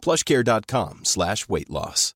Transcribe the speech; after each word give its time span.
plushcare.com 0.00 1.00
slash 1.04 1.46
weight 1.48 1.68
loss. 1.68 2.14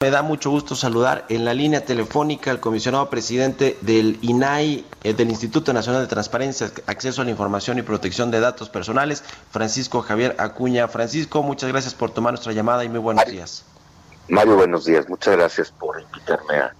Me 0.00 0.10
da 0.10 0.22
mucho 0.22 0.50
gusto 0.50 0.76
saludar 0.76 1.24
en 1.28 1.44
la 1.44 1.54
línea 1.54 1.84
telefónica 1.84 2.52
al 2.52 2.60
comisionado 2.60 3.10
presidente 3.10 3.76
del 3.80 4.16
INAI, 4.22 4.84
eh, 5.02 5.12
del 5.12 5.28
Instituto 5.28 5.72
Nacional 5.72 6.02
de 6.02 6.06
Transparencia, 6.06 6.70
Acceso 6.86 7.20
a 7.20 7.24
la 7.24 7.32
Información 7.32 7.78
y 7.78 7.82
Protección 7.82 8.30
de 8.30 8.38
Datos 8.38 8.68
Personales, 8.68 9.24
Francisco 9.50 10.00
Javier 10.00 10.36
Acuña. 10.38 10.86
Francisco, 10.86 11.42
muchas 11.42 11.68
gracias 11.70 11.94
por 11.94 12.12
tomar 12.12 12.32
nuestra 12.32 12.52
llamada 12.52 12.84
y 12.84 12.88
muy 12.88 13.00
buenos 13.00 13.26
días. 13.26 13.64
Mario, 14.28 14.54
buenos 14.54 14.84
días. 14.84 15.08
Muchas 15.08 15.36
gracias 15.36 15.72
por 15.72 16.00
invitarme 16.00 16.58
a, 16.58 16.76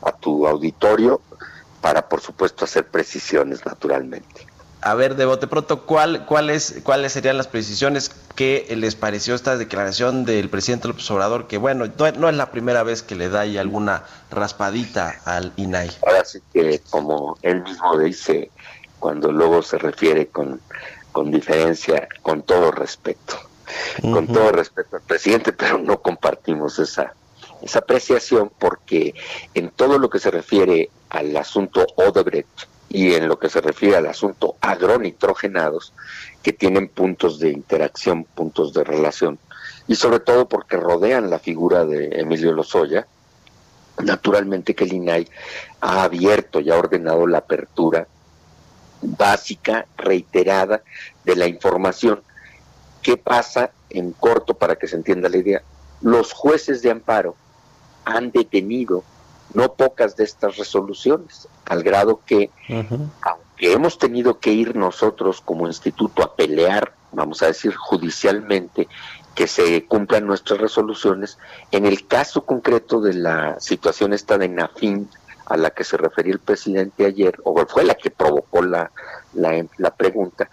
a 0.00 0.12
tu 0.12 0.46
auditorio 0.46 1.20
para, 1.82 2.08
por 2.08 2.22
supuesto, 2.22 2.64
hacer 2.64 2.86
precisiones, 2.86 3.66
naturalmente. 3.66 4.46
A 4.84 4.94
ver, 4.94 5.14
de 5.14 5.26
bote 5.26 5.46
pronto, 5.46 5.86
¿cuál, 5.86 6.26
cuáles, 6.26 6.80
¿cuáles 6.82 7.12
serían 7.12 7.36
las 7.36 7.46
precisiones 7.46 8.10
que 8.34 8.66
les 8.76 8.96
pareció 8.96 9.36
esta 9.36 9.56
declaración 9.56 10.24
del 10.24 10.50
presidente 10.50 10.88
López 10.88 11.08
Obrador? 11.12 11.46
Que 11.46 11.56
bueno, 11.56 11.84
no, 12.18 12.28
es 12.28 12.34
la 12.34 12.50
primera 12.50 12.82
vez 12.82 13.04
que 13.04 13.14
le 13.14 13.28
da 13.28 13.42
ahí 13.42 13.58
alguna 13.58 14.02
raspadita 14.32 15.20
al 15.24 15.52
INAI. 15.56 15.88
Ahora 16.04 16.24
sí 16.24 16.40
que, 16.52 16.80
como 16.90 17.38
él 17.42 17.62
mismo 17.62 17.96
dice, 17.96 18.50
cuando 18.98 19.30
luego 19.30 19.62
se 19.62 19.78
refiere 19.78 20.26
con, 20.26 20.60
con 21.12 21.30
diferencia, 21.30 22.08
con 22.20 22.42
todo 22.42 22.72
respeto, 22.72 23.38
con 24.00 24.26
todo 24.26 24.50
respeto 24.50 24.96
al 24.96 25.02
presidente, 25.02 25.52
pero 25.52 25.78
no 25.78 26.02
compartimos 26.02 26.80
esa, 26.80 27.14
esa 27.62 27.78
apreciación 27.78 28.50
porque 28.58 29.14
en 29.54 29.70
todo 29.70 30.00
lo 30.00 30.10
que 30.10 30.18
se 30.18 30.32
refiere 30.32 30.90
al 31.10 31.36
asunto 31.36 31.86
Odebrecht, 31.94 32.71
y 32.92 33.14
en 33.14 33.26
lo 33.26 33.38
que 33.38 33.48
se 33.48 33.62
refiere 33.62 33.96
al 33.96 34.06
asunto 34.06 34.56
agronitrogenados, 34.60 35.94
que 36.42 36.52
tienen 36.52 36.88
puntos 36.88 37.38
de 37.38 37.48
interacción, 37.48 38.24
puntos 38.24 38.74
de 38.74 38.84
relación, 38.84 39.38
y 39.88 39.94
sobre 39.94 40.20
todo 40.20 40.46
porque 40.46 40.76
rodean 40.76 41.30
la 41.30 41.38
figura 41.38 41.86
de 41.86 42.20
Emilio 42.20 42.52
Lozoya, 42.52 43.06
naturalmente 44.02 44.74
que 44.74 44.84
el 44.84 44.92
INAI 44.92 45.26
ha 45.80 46.02
abierto 46.02 46.60
y 46.60 46.70
ha 46.70 46.76
ordenado 46.76 47.26
la 47.26 47.38
apertura 47.38 48.06
básica, 49.00 49.86
reiterada, 49.96 50.82
de 51.24 51.34
la 51.34 51.46
información. 51.46 52.22
¿Qué 53.00 53.16
pasa 53.16 53.70
en 53.88 54.12
corto 54.12 54.52
para 54.52 54.76
que 54.76 54.86
se 54.86 54.96
entienda 54.96 55.30
la 55.30 55.38
idea? 55.38 55.62
Los 56.02 56.32
jueces 56.32 56.82
de 56.82 56.90
amparo 56.90 57.36
han 58.04 58.30
detenido 58.32 59.02
no 59.54 59.74
pocas 59.74 60.16
de 60.16 60.24
estas 60.24 60.56
resoluciones, 60.56 61.48
al 61.66 61.82
grado 61.82 62.20
que, 62.24 62.50
aunque 62.68 63.72
hemos 63.72 63.98
tenido 63.98 64.38
que 64.38 64.52
ir 64.52 64.76
nosotros 64.76 65.40
como 65.40 65.66
instituto 65.66 66.22
a 66.22 66.34
pelear, 66.34 66.94
vamos 67.12 67.42
a 67.42 67.46
decir 67.46 67.74
judicialmente, 67.74 68.88
que 69.34 69.46
se 69.46 69.86
cumplan 69.86 70.26
nuestras 70.26 70.60
resoluciones, 70.60 71.38
en 71.70 71.86
el 71.86 72.06
caso 72.06 72.44
concreto 72.44 73.00
de 73.00 73.14
la 73.14 73.60
situación 73.60 74.12
esta 74.12 74.38
de 74.38 74.48
Nafin, 74.48 75.08
a 75.46 75.56
la 75.56 75.70
que 75.70 75.84
se 75.84 75.96
refería 75.96 76.34
el 76.34 76.38
presidente 76.38 77.04
ayer, 77.04 77.38
o 77.44 77.66
fue 77.66 77.84
la 77.84 77.94
que 77.94 78.10
provocó 78.10 78.62
la, 78.62 78.90
la, 79.34 79.94
pregunta, 79.96 80.48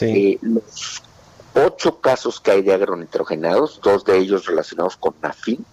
eh, 0.00 0.38
los 0.42 1.02
ocho 1.54 2.00
casos 2.00 2.40
que 2.40 2.50
hay 2.50 2.62
de 2.62 2.74
agronitrogenados, 2.74 3.80
dos 3.82 4.04
de 4.04 4.18
ellos 4.18 4.46
relacionados 4.46 4.96
con 4.96 5.14
Nafin, 5.22 5.64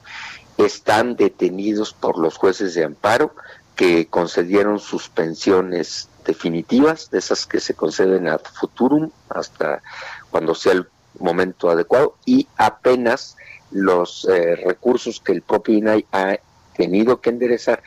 están 0.58 1.16
detenidos 1.16 1.94
por 1.94 2.18
los 2.18 2.38
jueces 2.38 2.74
de 2.76 2.84
amparo 2.84 3.34
que 3.76 4.08
concedieron 4.08 4.80
suspensiones 4.80 6.10
definitivas, 6.26 7.10
de 7.10 7.20
esas 7.20 7.46
que 7.46 7.60
se 7.60 7.74
conceden 7.74 8.28
a 8.28 8.38
futurum 8.38 9.10
hasta 9.30 9.82
cuando 10.30 10.56
sea 10.56 10.74
el 10.74 10.88
momento 11.20 11.70
adecuado, 11.70 12.16
y 12.26 12.48
apenas 12.58 13.36
los 13.72 14.26
eh, 14.26 14.56
recursos 14.56 15.20
que 15.20 15.32
el 15.32 15.42
propio 15.42 15.76
INAI 15.76 16.06
ha 16.12 16.38
tenido 16.76 17.20
que 17.20 17.32
enderezar 17.32 17.82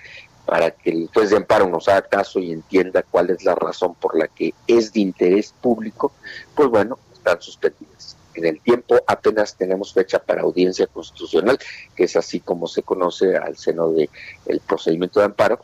para 0.45 0.71
que 0.71 0.91
el 0.91 1.09
juez 1.13 1.31
de 1.31 1.37
amparo 1.37 1.69
nos 1.69 1.89
haga 1.89 2.03
caso 2.03 2.39
y 2.39 2.53
entienda 2.53 3.03
cuál 3.03 3.31
es 3.31 3.45
la 3.45 3.55
razón 3.55 3.95
por 3.95 4.17
la 4.17 4.29
que 4.29 4.55
es 4.67 4.93
de 4.93 5.01
interés 5.01 5.53
público, 5.61 6.13
pues 6.55 6.69
bueno, 6.69 6.99
están 7.13 7.41
suspendidas 7.41 8.17
en 8.37 8.47
el 8.47 8.61
tiempo 8.61 8.97
apenas 9.07 9.57
tenemos 9.57 9.93
fecha 9.93 10.19
para 10.19 10.43
audiencia 10.43 10.87
constitucional, 10.87 11.59
que 11.95 12.05
es 12.05 12.17
así 12.17 12.41
como 12.41 12.67
se 12.67 12.83
conoce 12.83 13.37
al 13.37 13.57
seno 13.57 13.91
del 13.91 14.11
el 14.47 14.61
procedimiento 14.61 15.21
de 15.21 15.27
amparo, 15.27 15.61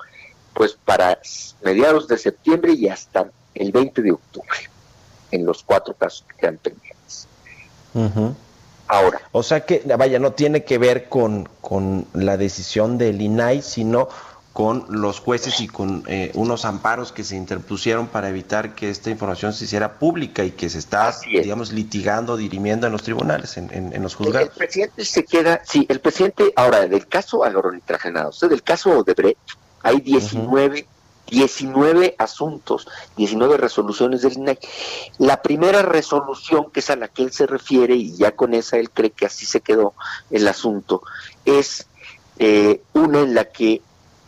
pues 0.54 0.76
para 0.84 1.18
mediados 1.62 2.08
de 2.08 2.18
septiembre 2.18 2.72
y 2.72 2.88
hasta 2.88 3.30
el 3.54 3.72
20 3.72 4.02
de 4.02 4.12
octubre, 4.12 4.58
en 5.30 5.44
los 5.44 5.62
cuatro 5.62 5.94
casos 5.94 6.24
que 6.28 6.36
quedan 6.36 6.58
pendientes. 6.58 7.28
Ahora. 8.88 9.22
O 9.32 9.42
sea 9.42 9.64
que, 9.64 9.82
vaya, 9.96 10.18
no 10.18 10.32
tiene 10.32 10.64
que 10.64 10.78
ver 10.78 11.08
con, 11.08 11.48
con 11.60 12.06
la 12.12 12.36
decisión 12.36 12.98
del 12.98 13.20
INAI, 13.20 13.62
sino 13.62 14.08
con 14.52 14.84
los 14.90 15.18
jueces 15.18 15.60
y 15.60 15.68
con 15.68 16.04
eh, 16.06 16.30
unos 16.34 16.64
amparos 16.66 17.10
que 17.10 17.24
se 17.24 17.36
interpusieron 17.36 18.08
para 18.08 18.28
evitar 18.28 18.74
que 18.74 18.90
esta 18.90 19.08
información 19.08 19.54
se 19.54 19.64
hiciera 19.64 19.98
pública 19.98 20.44
y 20.44 20.50
que 20.50 20.68
se 20.68 20.78
está, 20.78 21.14
digamos, 21.24 21.72
litigando, 21.72 22.36
dirimiendo 22.36 22.86
en 22.86 22.92
los 22.92 23.02
tribunales, 23.02 23.56
en, 23.56 23.70
en, 23.72 24.02
los 24.02 24.14
juzgados. 24.14 24.50
El, 24.50 24.54
presidente 24.54 25.04
se 25.06 25.24
queda, 25.24 25.62
sí, 25.64 25.86
el 25.88 26.00
presidente, 26.00 26.52
ahora, 26.56 26.86
del 26.86 27.06
caso 27.06 27.44
agronitragenado, 27.44 28.28
o 28.28 28.32
sea, 28.32 28.48
del 28.48 28.62
caso 28.62 29.02
de 29.02 29.14
Brecht, 29.14 29.38
hay 29.82 30.00
19, 30.00 30.86
19 31.30 32.14
asuntos, 32.18 32.86
19 33.16 33.56
resoluciones 33.56 34.20
del 34.20 34.34
INAI. 34.34 34.58
La 35.16 35.40
primera 35.40 35.80
resolución, 35.80 36.70
que 36.70 36.80
es 36.80 36.90
a 36.90 36.96
la 36.96 37.08
que 37.08 37.22
él 37.22 37.32
se 37.32 37.46
refiere, 37.46 37.94
y 37.96 38.14
ya 38.16 38.32
con 38.32 38.52
esa 38.52 38.76
él 38.76 38.90
cree 38.90 39.10
que 39.10 39.24
así 39.24 39.46
se 39.46 39.62
quedó 39.62 39.94
el 40.30 40.46
asunto, 40.46 41.02
es 41.46 41.86
eh, 42.38 42.82
una 42.92 43.20
en 43.20 43.34
la 43.34 43.46
que 43.46 43.80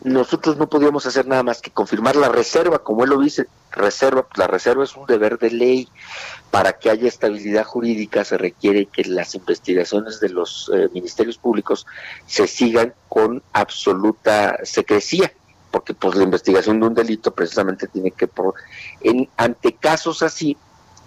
nosotros 0.05 0.57
no 0.57 0.69
podíamos 0.69 1.07
hacer 1.07 1.25
nada 1.25 1.41
más 1.41 1.61
que 1.61 1.71
confirmar 1.71 2.15
la 2.15 2.29
reserva, 2.29 2.79
como 2.79 3.03
él 3.03 3.09
lo 3.09 3.19
dice, 3.19 3.47
reserva, 3.71 4.21
pues 4.21 4.37
la 4.37 4.45
reserva 4.45 4.83
es 4.83 4.95
un 4.95 5.07
deber 5.07 5.39
de 5.39 5.49
ley, 5.49 5.89
para 6.51 6.73
que 6.73 6.91
haya 6.91 7.07
estabilidad 7.07 7.65
jurídica 7.65 8.23
se 8.23 8.37
requiere 8.37 8.85
que 8.85 9.03
las 9.05 9.33
investigaciones 9.33 10.19
de 10.19 10.29
los 10.29 10.71
eh, 10.73 10.89
ministerios 10.93 11.39
públicos 11.39 11.87
se 12.27 12.45
sigan 12.45 12.93
con 13.09 13.41
absoluta 13.51 14.59
secrecía, 14.63 15.33
porque 15.71 15.95
pues 15.95 16.15
la 16.15 16.23
investigación 16.23 16.79
de 16.79 16.85
un 16.85 16.93
delito 16.93 17.33
precisamente 17.33 17.87
tiene 17.87 18.11
que 18.11 18.29
en 19.01 19.27
ante 19.37 19.73
casos 19.73 20.21
así 20.21 20.55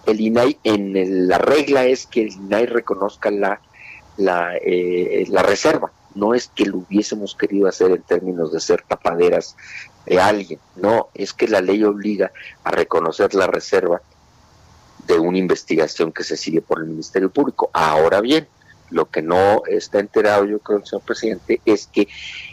el 0.05 0.19
INAI 0.19 0.59
en 0.65 1.27
la 1.27 1.37
regla 1.37 1.85
es 1.85 2.05
que 2.05 2.23
el 2.23 2.33
INAI 2.33 2.65
reconozca 2.65 3.31
la 3.31 3.61
la, 4.17 4.57
eh, 4.57 5.25
la 5.29 5.41
reserva 5.41 5.89
no 6.15 6.33
es 6.33 6.47
que 6.47 6.65
lo 6.65 6.79
hubiésemos 6.79 7.35
querido 7.35 7.67
hacer 7.67 7.91
en 7.91 8.01
términos 8.01 8.51
de 8.51 8.59
ser 8.59 8.83
tapaderas 8.87 9.55
de 10.05 10.19
alguien, 10.19 10.59
no, 10.75 11.09
es 11.13 11.33
que 11.33 11.47
la 11.47 11.61
ley 11.61 11.83
obliga 11.83 12.31
a 12.63 12.71
reconocer 12.71 13.33
la 13.35 13.47
reserva 13.47 14.01
de 15.05 15.19
una 15.19 15.37
investigación 15.37 16.11
que 16.11 16.23
se 16.23 16.37
sigue 16.37 16.61
por 16.61 16.79
el 16.79 16.85
Ministerio 16.85 17.31
Público. 17.31 17.69
Ahora 17.73 18.21
bien, 18.21 18.47
lo 18.89 19.09
que 19.09 19.21
no 19.21 19.63
está 19.67 19.99
enterado 19.99 20.45
yo 20.45 20.59
creo, 20.59 20.85
señor 20.85 21.03
presidente, 21.03 21.61
es 21.65 21.87
que 21.87 22.07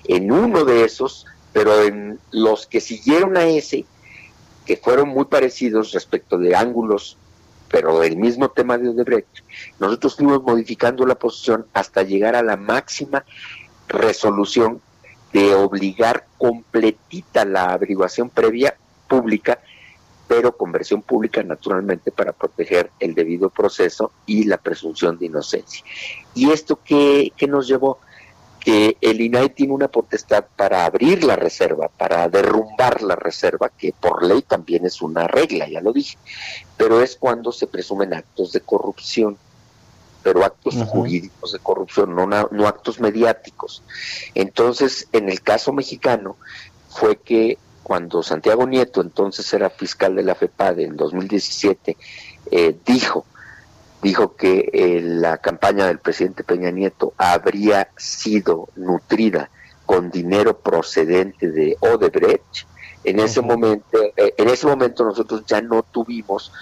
en 0.05 0.33
uno 0.33 0.65
de 0.65 0.85
esos, 0.85 1.27
pero 1.53 1.83
en 1.83 2.19
los 2.31 2.67
que 2.67 2.81
siguieron 2.81 3.37
a 3.37 3.45
ese, 3.45 3.85
que 4.65 4.77
fueron 4.77 5.09
muy 5.09 5.27
parecidos 5.27 5.93
respecto 5.93 6.39
de 6.39 6.55
ángulos, 6.55 7.17
pero 7.71 7.99
del 8.01 8.17
mismo 8.17 8.51
tema 8.51 8.79
de 8.79 8.89
Odebrecht, 8.89 9.41
nosotros 9.79 10.17
fuimos 10.17 10.43
modificando 10.43 11.07
la 11.07 11.15
posición 11.17 11.67
hasta 11.73 12.03
llegar 12.03 12.37
a 12.37 12.43
la 12.43 12.57
máxima 12.57 13.25
resolución 13.89 14.81
de 15.33 15.55
obligar 15.55 16.27
completita 16.39 17.45
la 17.45 17.73
averiguación 17.73 18.31
previa 18.31 18.77
pública, 19.09 19.61
pero 20.29 20.57
con 20.57 20.73
versión 20.73 21.03
pública 21.03 21.43
naturalmente 21.43 22.11
para 22.11 22.33
proteger 22.33 22.91
el 22.99 23.15
debido 23.15 23.51
proceso 23.51 24.13
y 24.27 24.45
la 24.45 24.57
presunción 24.57 25.19
de 25.19 25.27
inocencia. 25.27 25.85
¿Y 26.35 26.51
esto 26.51 26.81
qué, 26.85 27.33
qué 27.37 27.47
nos 27.47 27.69
llevó? 27.69 27.99
Que 28.67 28.97
el 29.01 29.21
INAI 29.21 29.51
tiene 29.51 29.73
una 29.73 29.87
potestad 29.87 30.45
para 30.57 30.87
abrir 30.87 31.23
la 31.23 31.37
reserva, 31.37 31.87
para 31.87 32.29
derrumbar 32.29 33.01
la 33.01 33.15
reserva, 33.15 33.69
que 33.69 33.93
por 33.93 34.25
ley 34.25 34.43
también 34.43 34.85
es 34.85 35.03
una 35.03 35.29
regla, 35.29 35.69
ya 35.69 35.81
lo 35.81 35.93
dije, 35.93 36.19
pero 36.77 37.01
es 37.01 37.15
cuando 37.15 37.53
se 37.53 37.69
presumen 37.69 38.13
actos 38.13 38.51
de 38.51 38.61
corrupción 38.63 39.39
pero 40.25 40.45
actos 40.45 40.75
jurídicos 40.89 41.53
de 41.53 41.61
corrupción, 41.61 42.17
no, 42.17 42.27
no 42.27 42.67
actos 42.67 42.99
mediáticos. 42.99 43.85
Entonces, 44.35 45.07
en 45.13 45.29
el 45.29 45.41
caso 45.41 45.73
mexicano, 45.73 46.37
fue 46.89 47.19
que 47.19 47.59
cuando 47.85 48.25
Santiago 48.25 48.67
Nieto, 48.67 49.01
entonces 49.01 49.55
era 49.55 49.71
fiscal 49.71 50.17
de 50.17 50.25
la 50.25 50.35
FEPADE 50.35 50.83
en 50.83 50.97
2017, 50.97 51.97
eh, 52.51 52.77
dijo, 52.85 53.25
dijo 54.03 54.37
que 54.37 54.71
eh, 54.73 55.01
la 55.03 55.39
campaña 55.39 55.87
del 55.87 55.99
presidente 55.99 56.45
Peña 56.45 56.71
Nieto 56.71 57.13
habría 57.17 57.89
sido 57.97 58.69
nutrida 58.77 59.51
con 59.85 60.11
dinero 60.11 60.59
procedente 60.59 61.51
de 61.51 61.77
Odebrecht, 61.81 62.67
en 63.07 63.21
ese 63.21 63.41
momento, 63.41 63.87
eh, 64.17 64.35
en 64.37 64.49
ese 64.49 64.67
momento 64.67 65.05
nosotros 65.05 65.45
ya 65.47 65.61
no 65.61 65.85
tuvimos 65.85 66.53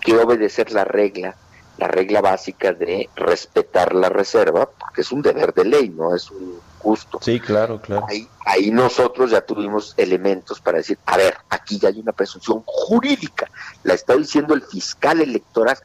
que 0.00 0.16
obedecer 0.16 0.70
la 0.70 0.84
regla, 0.84 1.34
la 1.76 1.88
regla 1.88 2.20
básica 2.20 2.72
de 2.72 3.08
respetar 3.16 3.96
la 3.96 4.08
reserva, 4.08 4.70
porque 4.70 5.00
es 5.00 5.10
un 5.10 5.22
deber 5.22 5.52
de 5.52 5.64
ley, 5.64 5.88
no 5.88 6.14
es 6.14 6.30
un 6.30 6.60
gusto. 6.80 7.18
Sí, 7.20 7.40
claro, 7.40 7.80
claro. 7.80 8.06
Ahí, 8.08 8.28
ahí 8.46 8.70
nosotros 8.70 9.32
ya 9.32 9.40
tuvimos 9.40 9.94
elementos 9.96 10.60
para 10.60 10.78
decir, 10.78 10.98
a 11.04 11.16
ver, 11.16 11.36
aquí 11.50 11.80
ya 11.80 11.88
hay 11.88 11.98
una 11.98 12.12
presunción 12.12 12.62
jurídica, 12.64 13.50
la 13.82 13.94
está 13.94 14.14
diciendo 14.14 14.54
el 14.54 14.62
fiscal 14.62 15.20
electoral. 15.20 15.78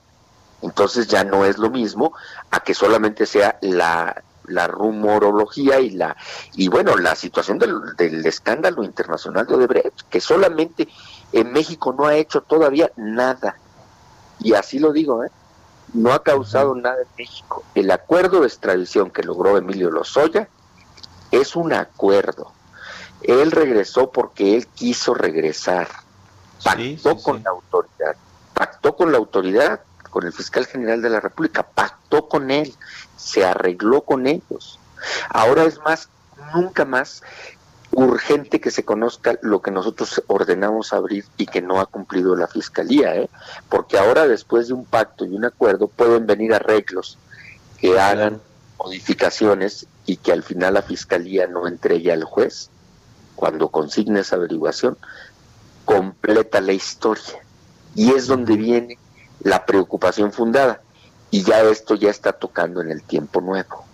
Entonces 0.64 1.08
ya 1.08 1.24
no 1.24 1.46
es 1.46 1.58
lo 1.58 1.70
mismo 1.70 2.14
a 2.50 2.62
que 2.62 2.74
solamente 2.74 3.26
sea 3.26 3.58
la, 3.62 4.24
la 4.46 4.68
rumorología 4.68 5.80
y 5.80 5.92
la 5.92 6.16
y 6.56 6.70
bueno 6.70 6.98
la 6.98 7.16
situación 7.16 7.60
del, 7.60 7.96
del, 7.98 8.26
escándalo 8.26 8.84
internacional 8.84 9.46
de 9.46 9.56
Odebrecht 9.56 10.02
que 10.10 10.22
solamente 10.22 10.88
en 11.34 11.52
México 11.52 11.94
no 11.98 12.08
ha 12.08 12.16
hecho 12.16 12.42
todavía 12.42 12.92
nada. 12.96 13.58
Y 14.40 14.54
así 14.54 14.80
lo 14.80 14.94
digo 14.94 15.24
¿eh? 15.24 15.32
no 15.94 16.14
ha 16.14 16.24
causado 16.24 16.76
nada 16.76 17.02
en 17.02 17.08
México. 17.18 17.64
El 17.76 17.92
acuerdo 17.92 18.42
de 18.42 18.48
extradición 18.48 19.12
que 19.12 19.24
logró 19.24 19.58
Emilio 19.58 19.92
Lozoya 19.92 20.48
es 21.32 21.56
un 21.56 21.74
acuerdo. 21.74 22.52
Él 23.22 23.52
regresó 23.52 24.12
porque 24.12 24.56
él 24.56 24.68
quiso 24.68 25.14
regresar. 25.14 25.88
Pactó 26.64 27.18
con 27.18 27.44
la 27.44 27.52
autoridad. 27.52 28.16
Pactó 28.54 28.96
con 28.96 29.12
la 29.12 29.18
autoridad 29.18 29.82
con 30.14 30.28
el 30.28 30.32
fiscal 30.32 30.68
general 30.68 31.02
de 31.02 31.10
la 31.10 31.20
República 31.20 31.64
pactó 31.64 32.30
con 32.30 32.52
él 32.52 32.72
se 33.18 33.44
arregló 33.44 34.02
con 34.02 34.28
ellos. 34.28 34.80
Ahora 35.28 35.64
es 35.64 35.80
más, 35.80 36.08
nunca 36.54 36.86
más 36.86 37.24
urgente 37.90 38.62
que 38.62 38.70
se 38.70 38.86
conozca 38.86 39.40
lo 39.42 39.64
que 39.64 39.72
nosotros 39.72 40.22
ordenamos 40.28 40.94
abrir 40.94 41.26
y 41.38 41.48
que 41.48 41.64
no 41.64 41.80
ha 41.80 41.88
cumplido 41.88 42.36
la 42.36 42.48
fiscalía, 42.48 43.16
¿eh? 43.16 43.30
porque 43.70 43.98
ahora 43.98 44.28
después 44.28 44.68
de 44.68 44.76
un 44.76 44.86
pacto 44.86 45.26
y 45.26 45.30
un 45.30 45.46
acuerdo 45.46 45.88
pueden 45.88 46.28
venir 46.28 46.54
arreglos 46.54 47.18
que 47.80 48.00
hagan 48.00 48.40
modificaciones 48.78 49.88
y 50.06 50.18
que 50.18 50.32
al 50.32 50.44
final 50.44 50.76
la 50.76 50.84
fiscalía 50.84 51.48
no 51.48 51.68
entregue 51.68 52.12
al 52.12 52.24
juez 52.24 52.70
cuando 53.36 53.70
consigne 53.70 54.20
esa 54.20 54.36
averiguación 54.36 54.96
completa 55.86 56.62
la 56.62 56.74
historia 56.74 57.44
y 57.96 58.12
es 58.12 58.28
donde 58.28 58.58
viene 58.58 58.98
la 59.44 59.66
preocupación 59.66 60.32
fundada 60.32 60.82
y 61.32 61.44
ya 61.44 61.62
esto 61.62 61.96
ya 61.96 62.10
está 62.10 62.34
tocando 62.34 62.82
en 62.82 62.92
el 62.92 63.04
tiempo 63.04 63.42
nuevo. 63.42 63.86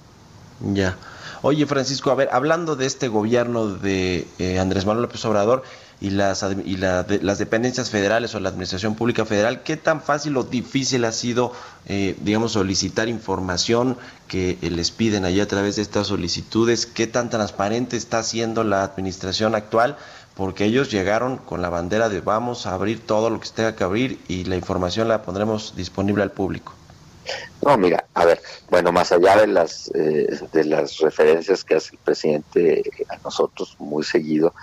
Ya. 0.73 0.97
Oye, 1.41 1.65
Francisco, 1.65 2.11
a 2.11 2.15
ver, 2.15 2.29
hablando 2.33 2.75
de 2.75 2.85
este 2.85 3.07
gobierno 3.07 3.67
de 3.67 4.27
eh, 4.39 4.59
Andrés 4.59 4.85
Manuel 4.85 5.03
López 5.03 5.23
Obrador 5.23 5.63
y, 6.01 6.09
las, 6.09 6.45
y 6.65 6.75
las 6.75 7.37
dependencias 7.37 7.89
federales 7.89 8.35
o 8.35 8.41
la 8.41 8.49
administración 8.49 8.95
pública 8.95 9.25
federal, 9.25 9.63
¿qué 9.63 9.77
tan 9.77 10.01
fácil 10.01 10.35
o 10.35 10.43
difícil 10.43 11.05
ha 11.05 11.13
sido, 11.13 11.53
eh, 11.85 12.17
digamos, 12.21 12.53
solicitar 12.53 13.07
información 13.07 13.97
que 14.27 14.57
eh, 14.61 14.69
les 14.69 14.91
piden 14.91 15.23
allá 15.23 15.43
a 15.43 15.47
través 15.47 15.77
de 15.77 15.81
estas 15.81 16.07
solicitudes? 16.07 16.85
¿Qué 16.85 17.07
tan 17.07 17.29
transparente 17.29 17.95
está 17.95 18.19
haciendo 18.19 18.65
la 18.65 18.83
administración 18.83 19.55
actual? 19.55 19.97
Porque 20.39 20.63
ellos 20.63 20.89
llegaron 20.89 21.35
con 21.35 21.61
la 21.61 21.67
bandera 21.67 22.07
de 22.07 22.21
vamos 22.21 22.65
a 22.65 22.73
abrir 22.73 23.05
todo 23.05 23.29
lo 23.29 23.41
que 23.41 23.47
se 23.47 23.55
tenga 23.55 23.75
que 23.75 23.83
abrir 23.83 24.21
y 24.29 24.45
la 24.45 24.55
información 24.55 25.09
la 25.09 25.21
pondremos 25.21 25.75
disponible 25.75 26.23
al 26.23 26.31
público. 26.31 26.73
No, 27.61 27.77
mira, 27.77 28.05
a 28.13 28.23
ver, 28.23 28.41
bueno, 28.69 28.93
más 28.93 29.11
allá 29.11 29.35
de 29.35 29.47
las 29.47 29.91
eh, 29.93 30.39
de 30.53 30.63
las 30.63 30.99
referencias 30.99 31.65
que 31.65 31.75
hace 31.75 31.91
el 31.91 31.97
presidente 31.97 32.89
a 33.09 33.17
nosotros 33.17 33.75
muy 33.79 34.05
seguido, 34.05 34.53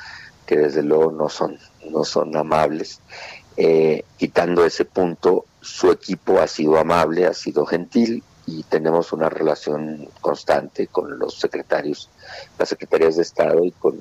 que 0.47 0.57
desde 0.57 0.83
luego 0.83 1.13
no 1.13 1.29
son 1.29 1.59
no 1.91 2.05
son 2.05 2.35
amables, 2.35 3.03
eh, 3.59 4.03
quitando 4.17 4.65
ese 4.65 4.87
punto, 4.87 5.45
su 5.61 5.93
equipo 5.93 6.41
ha 6.41 6.47
sido 6.47 6.79
amable, 6.79 7.27
ha 7.27 7.35
sido 7.35 7.67
gentil 7.67 8.23
y 8.47 8.63
tenemos 8.63 9.13
una 9.13 9.29
relación 9.29 10.09
constante 10.21 10.87
con 10.87 11.19
los 11.19 11.35
secretarios, 11.39 12.09
las 12.59 12.69
secretarías 12.69 13.17
de 13.17 13.23
Estado 13.23 13.65
y 13.65 13.73
con, 13.73 13.97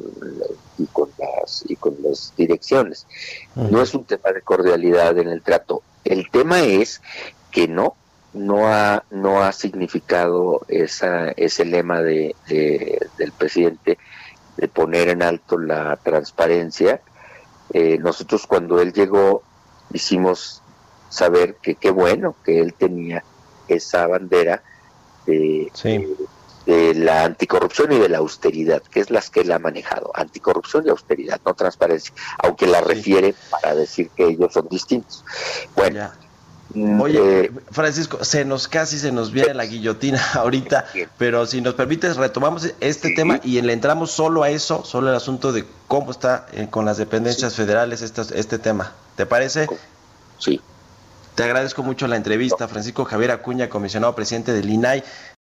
y 0.77 0.85
con 0.85 1.09
las 1.17 1.63
y 1.67 1.75
con 1.75 1.97
las 2.03 2.33
direcciones. 2.37 3.07
No 3.55 3.81
es 3.81 3.93
un 3.95 4.05
tema 4.05 4.31
de 4.31 4.41
cordialidad 4.41 5.17
en 5.17 5.29
el 5.29 5.41
trato. 5.41 5.81
El 6.03 6.29
tema 6.29 6.61
es 6.61 7.01
que 7.51 7.67
no 7.67 7.95
no 8.35 8.67
ha, 8.67 9.03
no 9.11 9.41
ha 9.41 9.51
significado 9.53 10.61
esa, 10.67 11.29
ese 11.31 11.63
lema 11.65 12.01
de, 12.01 12.35
del 13.17 13.31
presidente 13.31 13.97
de 14.57 14.67
poner 14.67 15.09
en 15.09 15.23
alto 15.23 15.57
la 15.57 15.97
transparencia. 15.97 17.01
Eh, 17.73 17.97
nosotros 17.97 18.45
cuando 18.45 18.79
él 18.79 18.93
llegó 18.93 19.41
hicimos 19.93 20.61
saber 21.09 21.55
que 21.55 21.75
qué 21.75 21.91
bueno 21.91 22.35
que 22.43 22.59
él 22.59 22.73
tenía 22.73 23.23
esa 23.67 24.07
bandera 24.07 24.63
de, 25.25 25.71
de, 26.65 26.93
la 26.95 27.23
anticorrupción 27.25 27.91
y 27.91 27.99
de 27.99 28.09
la 28.09 28.19
austeridad, 28.19 28.81
que 28.83 28.99
es 28.99 29.09
las 29.09 29.29
que 29.29 29.41
él 29.41 29.51
ha 29.51 29.59
manejado, 29.59 30.11
anticorrupción 30.13 30.85
y 30.85 30.89
austeridad, 30.89 31.39
no 31.45 31.53
transparencia, 31.53 32.13
aunque 32.43 32.67
la 32.67 32.81
refiere 32.81 33.35
para 33.49 33.75
decir 33.75 34.09
que 34.09 34.27
ellos 34.27 34.53
son 34.53 34.67
distintos. 34.69 35.23
Bueno, 35.75 36.09
Oye, 36.99 37.45
eh, 37.45 37.51
Francisco, 37.71 38.23
se 38.25 38.43
nos 38.43 38.67
casi 38.67 38.97
se 38.97 39.11
nos 39.11 39.31
viene 39.31 39.53
la 39.53 39.65
guillotina 39.65 40.21
ahorita, 40.33 40.85
pero 41.17 41.45
si 41.45 41.61
nos 41.61 41.75
permites 41.75 42.17
retomamos 42.17 42.73
este 42.79 43.13
tema 43.13 43.39
y 43.43 43.61
le 43.61 43.71
entramos 43.71 44.11
solo 44.11 44.43
a 44.43 44.49
eso, 44.49 44.83
solo 44.83 45.09
el 45.09 45.15
asunto 45.15 45.53
de 45.53 45.65
cómo 45.87 46.11
está 46.11 46.47
eh, 46.53 46.67
con 46.69 46.85
las 46.85 46.97
dependencias 46.97 47.55
federales 47.55 48.01
este, 48.01 48.21
este 48.37 48.57
tema. 48.57 48.91
¿Te 49.15 49.25
parece? 49.25 49.67
Sí. 50.39 50.59
Te 51.35 51.43
agradezco 51.43 51.83
mucho 51.83 52.07
la 52.07 52.15
entrevista, 52.15 52.65
Francisco 52.69 53.03
Javier 53.03 53.31
Acuña, 53.31 53.67
comisionado 53.67 54.15
presidente 54.15 54.53
del 54.53 54.69
INAI. 54.69 55.03